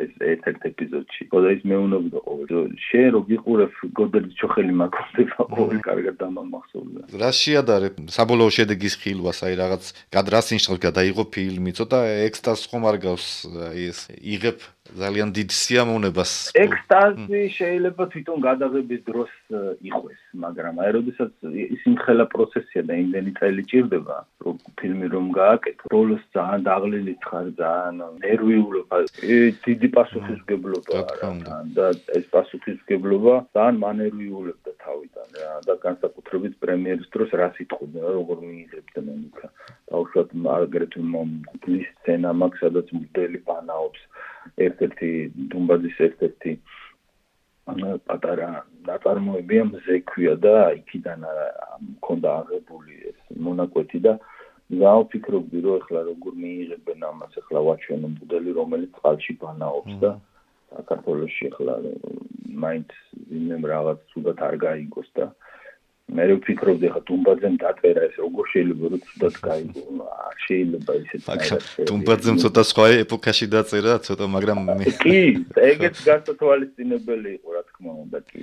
ეს 0.04 0.14
ერთ-ერთ 0.32 0.62
ეპიზოდში. 0.72 1.22
ხოდა 1.32 1.50
ის 1.56 1.64
მეუბნება 1.68 2.20
ყოველ 2.24 2.72
შენ 2.88 3.08
რო 3.14 3.22
გიყურებ 3.32 3.74
გოდერის 4.00 4.34
ჩოხელი 4.40 4.74
მაგონდება 4.82 5.40
ყოველ 5.56 5.80
კარგად 5.84 6.16
დამამახსოვრდა. 6.24 7.02
რა 7.20 7.32
შეადარე 7.44 7.88
საბოლოო 8.16 8.52
შედეგის 8.58 8.96
ხილვას 9.02 9.40
აი 9.44 9.54
რაღაც 9.64 9.84
გადრას 10.16 10.48
ნიშნავს 10.56 10.80
გადაიღო 10.88 11.24
ფილმი 11.36 11.72
ცოტა 11.78 12.00
ექსტაზს 12.32 12.70
ხომ 12.72 12.84
არ 12.90 12.98
გავს 13.04 13.28
აი 13.70 13.82
ეს 13.92 14.00
იღებ 14.24 14.58
ძალიან 14.94 15.30
დიდ 15.36 15.50
სიამოვნებას. 15.52 16.32
ექსტაზი 16.60 17.42
შეიძლება 17.60 18.04
თვითონ 18.14 18.38
გადაღების 18.48 19.02
დროს 19.10 19.32
იყვეს, 19.90 20.22
მაგრამ 20.44 20.80
აი 20.84 20.92
როდესაც 20.98 21.32
ის 21.76 21.84
იმხელა 21.92 22.26
პროცესია 22.34 22.82
და 22.90 22.98
იმდენი 23.04 23.32
წელი 23.40 23.64
ჭირდება, 23.72 24.18
რომ 24.46 24.56
ფილმი 24.82 25.08
რომ 25.16 25.28
გააკეთო, 25.38 25.92
როლს 25.94 26.24
ძალიან 26.38 26.62
დაღლილი 26.68 27.14
ხარ, 27.28 27.48
ძალიან 27.62 27.98
ნერვიულობა, 28.24 28.98
დიდი 29.68 29.88
პასუხისგებლობა 29.98 31.00
და 31.78 31.86
ეს 32.20 32.26
პასუხისგებლობა 32.36 33.34
ძალიან 33.58 33.78
მანერვიულებდა 33.86 34.72
თავიდან 34.84 35.28
რა 35.44 35.54
და 35.68 35.74
განსაკუთრებით 35.86 36.54
პრემიერის 36.64 37.08
დროს 37.14 37.30
რა 37.40 37.48
სიტყვიდა, 37.58 38.02
როგორ 38.18 38.38
მიიღებდა 38.48 39.00
მენიკა. 39.10 39.48
დაუშვათ 39.94 40.30
აგრეთვე 40.64 41.02
მომგლის 41.14 41.88
სცენა 41.94 42.32
მაქვს, 42.42 42.62
სადაც 42.64 42.88
მოდელი 42.98 43.40
პანაობს 43.48 44.02
ერთ-ერთი 44.66 45.10
დუმბაძის 45.52 45.98
ერთ-ერთი 46.08 46.52
პატარა 47.64 48.50
ნაწარმოებია 48.88 49.64
მზექვია 49.72 50.34
და 50.46 50.56
იქიდან 50.80 51.22
მქონდა 51.90 52.30
აღებული 52.44 52.94
ეს 53.12 53.20
მონაკვეთი 53.48 54.00
და 54.08 54.14
გავფიქრობდი 54.84 55.60
რომ 55.64 55.80
ეხლა 55.80 56.02
როგორ 56.10 56.34
მიიღებენ 56.44 57.06
ამას 57.08 57.34
ეხლა 57.42 57.60
ვაჩვენო 57.68 58.08
მოდელი 58.16 58.52
რომელიც 58.60 58.92
წყალში 59.00 59.34
ბანაობს 59.44 59.96
და 60.04 60.12
საქართველოსში 60.76 61.44
ეხლა 61.52 61.74
მაინც 62.66 62.90
ვინმე 63.32 63.72
რაღაც 63.74 64.00
ცუდად 64.12 64.44
არ 64.48 64.56
გაიგოს 64.66 65.10
და 65.20 65.26
მე 66.14 66.24
ვფიქრობდი 66.38 66.88
ხა 66.94 67.00
დუმბაძემ 67.10 67.56
დაწერა 67.64 68.02
ეს 68.08 68.16
როგორ 68.22 68.46
შეიძლება 68.54 68.86
რომ 68.94 69.02
თუდად 69.08 69.36
გაიგო? 69.48 69.82
არ 70.28 70.36
შეიძლება 70.46 70.92
ისეთ 71.04 71.22
მაგა 71.30 71.58
დუმბაძემ 71.90 72.38
ცოტა 72.44 72.64
სხვა 72.72 72.86
ეპოქაში 73.06 73.46
დაწერა 73.56 73.94
ცოტა 74.06 74.26
მაგრამ 74.36 74.60
მე 74.82 74.94
კი 75.02 75.18
ეგეც 75.70 75.96
გასათვალისწინებელი 76.10 77.30
იყო 77.38 77.50
რა 77.58 77.62
თქმა 77.70 77.92
უნდა 78.04 78.20
კი. 78.30 78.42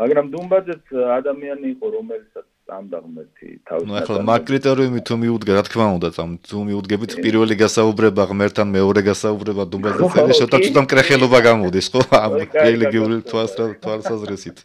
მაგრამ 0.00 0.26
დუმბაძეც 0.34 0.84
ადამიანი 1.18 1.66
იყო 1.76 1.86
რომელსაც 1.96 2.46
წამდაღმერთი 2.70 3.48
თავის 3.70 3.86
ნუ 3.88 3.96
ახლა 4.00 4.22
მაგ 4.30 4.42
კრიტერიუმი 4.50 5.00
თუ 5.08 5.14
მიუდგა 5.22 5.52
რა 5.56 5.62
თქმა 5.68 5.86
უნდა 5.96 6.08
წამ 6.16 6.30
თუ 6.50 6.62
მიუდგებით 6.68 7.12
პირველი 7.24 7.54
გასაუბრება 7.62 8.22
ღმერთთან 8.30 8.68
მეორე 8.76 9.00
გასაუბრება 9.10 9.66
დუმბაზე 9.72 10.10
წერე 10.14 10.38
შოთა 10.40 10.58
თუ 10.64 10.70
დამკრეხელობა 10.78 11.38
გამოდის 11.48 11.86
ხო 11.94 12.00
ამ 12.26 12.32
რელიგიური 12.66 13.16
თვალს 13.30 13.54
თვალსაზრისით 13.84 14.58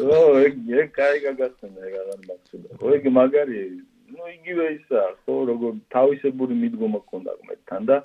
ო 0.00 0.20
ეგ 0.46 0.54
ეგ 0.80 0.88
კაი 0.98 1.16
გაგახსენა 1.26 1.80
ეგ 1.88 1.94
აღარ 2.02 2.20
მაქვს 2.28 2.96
ეგ 2.96 3.04
მაგარი 3.18 3.62
ну 4.14 4.22
იგივე 4.36 4.64
ისაა 4.78 5.10
ხო 5.22 5.36
როგორ 5.52 5.72
თავისებური 5.96 6.54
მიდგომა 6.64 6.98
გქონდა 7.04 7.32
ღმერთთან 7.40 7.82
და 7.92 7.98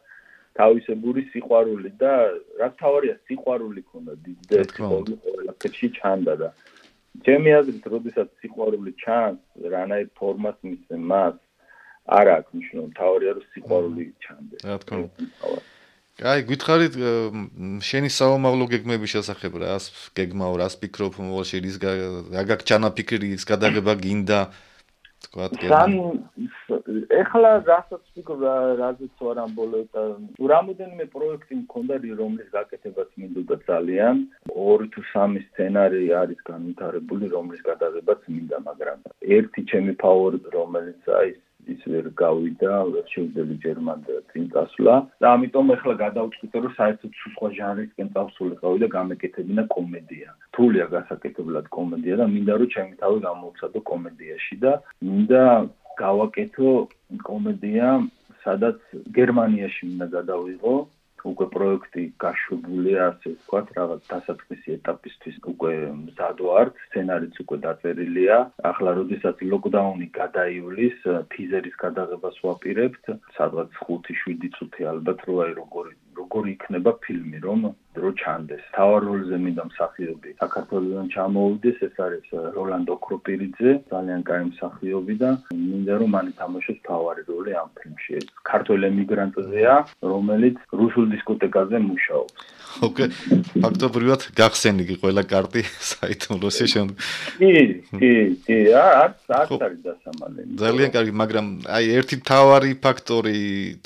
თავისებური 0.60 1.24
სიყვარული 1.32 1.92
და 2.02 2.14
რა 2.60 2.70
თავარია 2.82 3.16
სიყვარული 3.30 3.84
ქონდა 3.88 4.14
დიდ 4.26 4.40
და 4.52 4.64
ყველაფერში 4.76 5.90
ჩანდა 5.98 6.34
და 6.42 6.50
ჩემი 7.26 7.50
აზრით 7.60 7.86
როდესაც 7.94 8.30
სიყვარული 8.42 8.94
ჩანს 9.02 9.40
რანაირ 9.74 10.08
ფორმას 10.20 10.58
მისცემ 10.66 11.04
მას 11.12 11.36
არ 12.20 12.32
აქვს 12.36 12.56
მნიშვნელობა 12.58 12.94
თავარია 13.00 13.32
რომ 13.38 13.46
სიყვარული 13.54 14.06
ჩანდეს 14.26 14.62
რა 14.70 14.78
თქმა 14.84 14.98
უნდა. 15.04 15.62
აი, 16.20 16.40
გითხარით 16.52 16.96
შენი 17.90 18.10
საომაღლო 18.12 18.66
გეგმების 18.74 19.12
შესახებ 19.16 19.54
რა, 19.64 19.76
გეგმაო, 20.20 20.56
რას 20.60 20.76
ფიქრობ 20.82 21.16
მოვალში 21.16 21.62
ის 21.64 21.78
რა 21.80 22.44
გაგჩანა 22.50 22.90
ფიქრი 22.98 23.30
ის 23.40 23.48
გადაღება 23.48 23.94
გინდა 24.04 24.40
თქვათ 25.26 25.52
გეგმა. 25.62 26.06
ეხლა 27.22 27.52
რასაც 27.70 28.04
ფიქრობ 28.16 28.42
რაზეც 28.82 29.24
ვარ 29.26 29.42
ამ 29.44 29.52
ბოლო 29.60 29.82
და 29.96 30.04
რამოდენიმე 30.54 31.06
პროექტი 31.16 31.60
მქონდა 31.64 31.96
რომლის 32.22 32.50
გაკეთებაც 32.56 33.10
მინდოდა 33.20 33.56
ძალიან. 33.70 34.16
ორი 34.70 34.88
თუ 34.96 35.02
სამი 35.12 35.40
სცენარი 35.50 36.02
არის 36.22 36.40
განვითარებული 36.52 37.26
რომლის 37.36 37.62
გადაღებაც 37.70 38.22
მინდა, 38.34 38.58
მაგრამ 38.70 38.98
ერთი 39.38 39.62
ჩემი 39.72 39.94
ფავორიტი 40.04 40.50
რომელიც 40.60 41.14
აი 41.20 41.30
ის 41.74 41.82
ვერ 41.94 42.06
გავიდა, 42.22 42.74
ვერ 42.94 43.06
შევდები 43.14 43.56
ჯერმანდა 43.66 44.20
წინ 44.32 44.46
წასვლა 44.54 44.96
და 45.22 45.28
ამიტომ 45.38 45.74
ახლა 45.76 45.94
გადავწყვიტე 46.04 46.58
რომ 46.66 46.74
საერთოდ 46.80 47.12
სხვა 47.24 47.50
ჟანრისკენ 47.60 48.08
წავსულიყავი 48.16 48.78
და 48.84 48.88
გამეკეთებინა 48.98 49.64
კომედია. 49.76 50.30
თულია 50.56 50.86
გასაკეთებლად 50.96 51.66
კომედია 51.78 52.16
და 52.22 52.26
მინდა 52.36 52.54
რომ 52.60 52.72
ჩემი 52.76 52.94
თავი 53.02 53.18
გამოვცადო 53.28 53.80
კომედიაში 53.92 54.56
და 54.64 54.72
მინდა 55.10 55.44
გავაკეთო 56.00 56.72
კომედია 57.30 57.88
სადაც 58.44 58.80
გერმანიაში 59.18 59.82
მინდა 59.90 60.08
გადავიღო 60.16 60.76
უკვე 61.32 61.46
პროექტი 61.56 62.04
გაშვებულია, 62.24 63.00
ასე 63.12 63.30
ვთქვათ, 63.34 63.68
რაღაც 63.80 64.02
დასაწყისი 64.14 64.76
ეტაპისთვის 64.78 65.38
უკვე 65.54 65.74
მზად 66.00 66.38
ვარ, 66.48 66.74
სცენარიც 66.88 67.36
უკვე 67.44 67.58
დაწერილია. 67.68 68.38
ახლა 68.72 68.92
როდესაც 69.00 69.38
ლოკდაუნი 69.52 70.08
გადაივლის, 70.20 70.98
თიზერის 71.34 71.76
გადაღებას 71.84 72.36
ვაპირებთ, 72.44 73.04
სადღაც 73.38 73.70
5-7 73.88 74.54
წუთი 74.58 74.82
ალბათ 74.94 75.20
რო 75.28 75.36
აი 75.46 75.52
როგორი 75.62 75.94
როგორი 76.20 76.52
იქნება 76.56 76.92
ფილმი, 77.04 77.40
რომ 77.48 77.62
დრო 78.00 78.10
ჩანდეს. 78.22 78.64
თავარ 78.78 79.02
როლზე 79.10 79.38
მინდა 79.44 79.64
მსახიობი 79.70 80.30
საქართველოსიდან 80.40 81.08
ჩამოვიდეს, 81.16 81.78
ეს 81.88 81.96
არის 82.06 82.28
როლანდო 82.58 82.96
კროპირიძე, 83.06 83.72
ძალიან 83.92 84.22
კაი 84.30 84.44
მსახიობი 84.52 85.16
და 85.24 85.30
მინდა 85.52 85.94
რომ 86.00 86.10
მან 86.16 86.26
ითამაშოს 86.34 86.80
თავარი 86.88 87.22
როლი 87.28 87.52
ამ 87.62 87.70
ფილმში. 87.76 88.12
ეს 88.20 88.26
ქართველ 88.52 88.80
ემიგრანტზეა, 88.92 89.76
რომელიც 90.14 90.58
რუსულ 90.80 91.06
დისკოტეკაზე 91.14 91.78
მუშაობს. 91.90 92.40
ოკეი. 92.86 93.10
ფაქტობრივად 93.64 94.22
გახსენიგი 94.40 94.96
ყველა 95.02 95.24
კარტი 95.32 95.62
საითმლოსი 95.92 96.66
შენ. 96.74 96.88
კი, 97.42 97.52
კი, 98.00 98.12
კი, 98.46 98.58
არ 98.78 99.10
არ 99.40 99.48
არის 99.66 99.82
დასამალენი. 99.90 100.52
ძალიან 100.62 100.90
კარგი, 100.96 101.14
მაგრამ 101.22 101.48
აი 101.66 101.86
ერთი 102.00 102.16
თავარი 102.30 102.72
ფაქტორი 102.86 103.38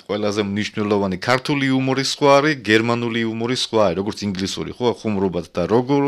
ყველაზე 0.08 0.42
მნიშვნელოვანი 0.52 1.18
ქართული 1.30 1.64
იუმორის 1.72 2.10
სხვა 2.14 2.32
არის, 2.38 2.60
გერმანული 2.70 3.20
იუმორის 3.26 3.62
სხვა 3.66 3.84
არის, 3.90 4.03
როგორც 4.04 4.20
ინგლისური, 4.28 4.76
ხო, 4.76 4.94
ხუმრობად 5.00 5.48
და 5.56 5.64
როგორ 5.72 6.04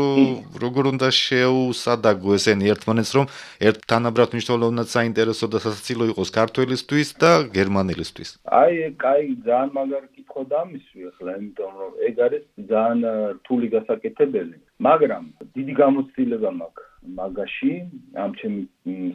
როგორ 0.60 0.84
უნდა 0.92 1.08
შეუსადაგო 1.16 2.36
ესენი 2.36 2.72
ერთმანეთს, 2.76 3.12
რომ 3.16 3.26
ერთ 3.68 3.78
თანაბრად 3.90 4.36
მნიშვნელოვნად 4.36 4.88
საინტერესო 4.92 5.46
და 5.48 5.58
სასაცილო 5.64 6.04
იყოს 6.12 6.30
ქართველისთვის 6.38 7.08
და 7.22 7.30
გერმანელისთვის. 7.56 8.28
აი, 8.60 8.74
კაი, 9.00 9.24
ძალიან 9.48 9.70
მაგარი 9.78 10.08
კითხვა 10.16 10.42
დამისვი 10.52 11.00
ახლა, 11.10 11.30
იმიტომ 11.40 11.72
რომ 11.80 11.92
ეგ 12.08 12.16
არის 12.26 12.44
ძალიან 12.72 13.00
რთული 13.40 13.66
გასაკეთებელი, 13.76 14.56
მაგრამ 14.88 15.24
დიდი 15.56 15.72
გამოცდილება 15.82 16.50
მაქვს 16.60 16.84
მაგაში, 17.16 17.72
ამ 18.18 18.30
ჩემი 18.40 18.60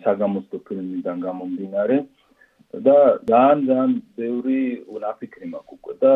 საგამოცდო 0.06 0.58
ფილმიდან 0.68 1.18
გამომდინარე. 1.28 1.98
და 2.72 2.98
ძალიან 3.28 3.60
ძალიან 3.68 3.92
ბევრი 4.16 4.60
უნაფიქრი 4.96 5.48
მაქვს 5.54 5.76
უკვე 5.76 5.94
და 6.04 6.14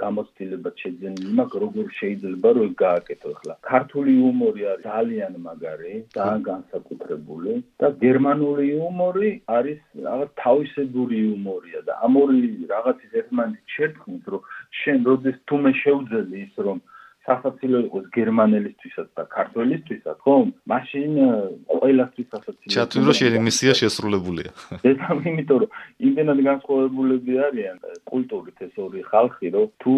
გამოცდილება 0.00 0.70
შეძენილი 0.80 1.32
მაქვს 1.38 1.60
როგორ 1.64 1.86
შეიძლება 1.98 2.48
რომ 2.58 2.70
გააკეთო. 2.84 3.28
ახლა 3.34 3.54
ქართული 3.70 4.10
იუმორი 4.20 4.62
არის 4.72 4.84
ძალიან 4.84 5.34
მაგარი 5.46 5.94
ძალიან 6.16 6.42
განსაკუთრებული 6.50 7.52
და 7.80 7.88
გერმანული 8.04 8.64
იუმორი 8.74 9.30
არის 9.58 9.80
რაღაც 10.08 10.30
თავისებური 10.44 11.16
იუმორია 11.24 11.80
და 11.88 11.92
ამ 12.04 12.12
ორი 12.22 12.38
რაღაცის 12.74 13.12
ერთმანეთს 13.20 13.74
შერწყმის 13.76 14.24
რომ 14.34 14.42
შენ 14.80 14.98
როდეს 15.08 15.38
თუ 15.48 15.54
მე 15.64 15.72
შევძელი 15.82 16.36
ის 16.46 16.54
რომ 16.68 16.78
სასაცილო 17.24 17.78
იყოს 17.88 18.06
გერმანელისთვისაც 18.14 19.08
და 19.16 19.24
ქართველისთვისაც, 19.32 20.16
ხო? 20.24 20.34
მაშინ 20.72 21.12
ყველასთვის 21.72 22.28
სასაცილო. 22.34 22.72
ჩათვლი 22.74 23.02
რომ 23.08 23.16
შენი 23.20 23.38
მისია 23.48 23.72
შესრულებულია. 23.80 24.50
ეს 24.90 24.98
ამიტომ 25.08 25.58
რომ 25.64 25.70
იმენად 26.08 26.38
განსხვავებულები 26.48 27.32
არიან 27.48 27.76
კულტურით 28.12 28.58
ეს 28.68 28.74
ორი 28.84 29.00
ხალხი, 29.08 29.46
რომ 29.56 29.66
თუ 29.80 29.94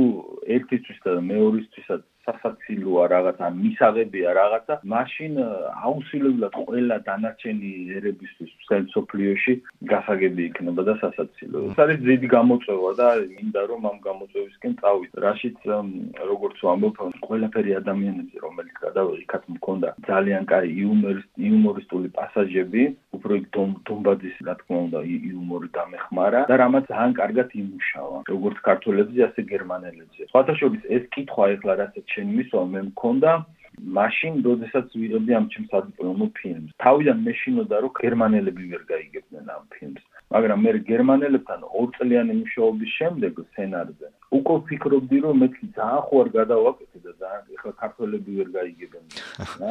ერთისთვის 0.57 0.99
და 1.07 1.13
მეორისთვისაც 1.33 2.03
სასაცილოა 2.27 3.05
რაღაცა 3.15 3.47
მისაღებია 3.63 4.31
რაღაცა 4.41 4.75
მაშინ 4.95 5.33
აუცილებლად 5.87 6.55
ყველა 6.67 6.97
დანარჩენი 7.09 7.71
ერებისთვის 7.99 8.51
სოფლიოში 8.97 9.55
გასაგები 9.93 10.43
იქნება 10.51 10.83
და 10.89 10.95
სასაცილო. 11.03 11.59
ეს 11.71 11.79
არის 11.85 11.99
დიდი 12.11 12.29
გამოწვევა 12.37 12.91
და 13.01 13.09
მინდა 13.37 13.63
რომ 13.71 13.83
ამ 13.91 13.99
გამოწვევისკენ 14.09 14.73
წავიდე. 14.83 15.17
რაშიც 15.27 15.59
როგორც 16.31 16.57
ვამბობ, 16.67 16.97
ყველაფერი 17.27 17.73
ადამიანებზე 17.81 18.37
რომელიც 18.47 18.77
გადავიღეთ 18.87 19.43
მქონდა 19.57 19.89
ძალიან 20.11 20.43
კაი 20.51 20.69
იუმორისტული 21.47 22.09
პასაჟები, 22.19 22.83
უფრო 23.17 23.33
იქ 23.41 23.47
დომბაძის 23.89 24.37
რა 24.47 24.55
თქმა 24.61 24.79
უნდა 24.87 25.01
იუმორი 25.07 25.69
დამეხმარა 25.79 26.41
და 26.51 26.55
რამაც 26.63 26.85
ძალიან 26.91 27.15
კარგად 27.21 27.49
იმუშავა. 27.63 28.19
როგორც 28.33 28.57
ქართველებზე, 28.69 29.21
ასე 29.29 29.41
გერმანელებზე. 29.53 30.21
სხვათა 30.31 30.55
შორის 30.61 30.83
ეს 30.97 31.05
კითხვა 31.15 31.45
ეხლა 31.55 31.73
რასაც 31.83 32.05
შენ 32.17 32.35
მისვა 32.41 32.65
მე 32.73 32.83
მქონდა. 32.91 33.33
მაშინ 33.97 34.37
როდესაც 34.45 34.93
ვიღებდი 34.97 35.33
ამ 35.37 35.47
ჩემს 35.53 35.73
ადიპლომო 35.79 36.27
ფილმს. 36.39 36.71
თავიდან 36.81 37.19
მეშინოდა 37.29 37.77
რომ 37.85 37.93
გერმანელები 38.01 38.65
ვერ 38.73 38.83
გაიგებდნენ 38.93 39.51
ამ 39.57 39.65
ფილმს. 39.75 40.05
მაგრამ 40.35 40.63
მე 40.67 40.71
გერმანელებთან 40.91 41.61
ორწლიანი 41.81 42.33
მუშაობის 42.41 42.91
შემდეგ 42.99 43.33
სცენარზე 43.49 44.09
უკვე 44.39 44.55
ვფიქრობდი 44.63 45.19
რომ 45.27 45.37
მე 45.43 45.49
ძალიან 45.77 46.17
არ 46.23 46.29
გადავაკეთე 46.39 46.99
და 47.05 47.13
ძალიან 47.21 47.45
ეხლა 47.57 47.73
ქართველები 47.83 48.31
ვერ 48.39 48.49
გაიგებენ. 48.57 49.05
რა 49.61 49.71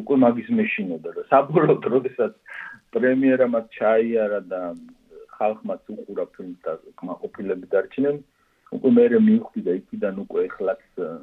უკვე 0.00 0.16
მაგის 0.24 0.48
მეშინოდა 0.60 1.10
და 1.16 1.22
საბოლოოდ 1.32 1.84
როდესაც 1.96 2.32
პრემიერა 2.94 3.46
მათ 3.56 3.66
ჩაიარა 3.78 4.40
და 4.52 4.60
ხალხმა 5.36 5.74
უყურა 5.96 6.24
ფილმს 6.36 6.58
და 6.66 6.72
კმაყოფილები 7.00 7.66
დარჩნენ 7.72 8.16
უკვე 8.74 8.90
მე 8.96 9.04
მივხვდი 9.28 9.60
და 9.66 9.72
იქიდან 9.80 10.14
უკვე 10.26 10.40
ეხლაც 10.48 10.82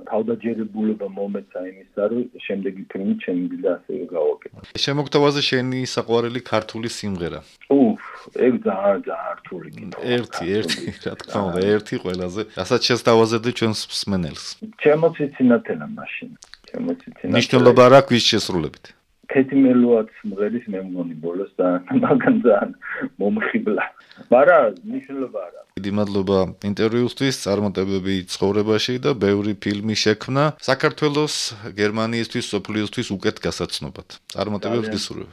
თავდაჯერებულება 0.10 1.08
მომეცა 1.18 1.60
იმისა, 1.70 2.02
რომ 2.12 2.22
შემდეგი 2.48 2.84
ფილმი 2.92 3.16
ჩემი 3.24 3.58
და 3.64 3.70
ასე 3.78 3.94
გავაკეთე. 4.14 4.80
შემოგთავაზე 4.86 5.42
შენი 5.50 5.80
საყვარელი 5.96 6.42
ქართული 6.54 6.88
სიმღერა. 6.98 7.40
უფ, 7.74 8.00
ეგ 8.48 8.54
ძალიან 8.64 9.00
ძალიან 9.08 9.36
რთული 9.40 9.70
კითხვა. 9.76 10.02
ერთი, 10.16 10.44
ერთი, 10.58 10.82
რა 11.04 11.14
თქმა 11.20 11.42
უნდა, 11.48 11.60
ერთი 11.74 11.96
ყველაზე. 12.04 12.42
რასაც 12.60 12.82
შეესთავაზებდი 12.88 13.52
ჩვენს 13.60 13.80
მსმენელს. 13.92 14.46
ჩემოციცინათელა 14.84 15.88
მაშინ. 15.98 16.30
ჩემოციცინათელა. 16.70 17.34
ნიშნულობა 17.38 17.84
რა 17.94 18.02
ქვის 18.08 18.24
შესრულებით? 18.32 18.86
ქეთიმელოაც 19.34 20.12
მღერის 20.30 20.66
მე 20.74 20.80
მგონი 20.88 21.16
ბოლოს 21.24 21.52
და 21.60 21.68
მაგან 22.04 22.36
ძალიან 22.46 22.72
მომხიბლა. 23.20 23.86
მაგრამ 24.34 24.66
ნიშნულობა 24.94 25.40
არა. 25.48 25.62
დიდი 25.78 25.92
მადლობა 25.98 26.40
ინტერვიუსთვის, 26.70 27.36
წარმატებები 27.46 28.16
ცხოვრებაში 28.34 28.96
და 29.06 29.12
ბევრი 29.26 29.54
ფილმი 29.64 29.96
შექმნა 30.06 30.44
საქართველოს, 30.70 31.36
გერმანიისთვის, 31.82 32.46
სოფლიოსთვის 32.54 33.08
უკეთ 33.18 33.36
გასაცნობად. 33.46 34.08
წარმატებებს 34.38 34.88
გისურვებ. 34.94 35.32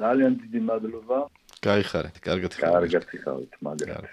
ძალიან 0.00 0.32
დიდი 0.42 0.60
მადლობა. 0.70 1.18
გაიხარეთ, 1.60 2.16
კარგად 2.24 2.52
ხართ. 2.56 2.72
კარგად 2.72 3.04
ხართ, 3.10 3.50
მაგრამ 3.66 4.06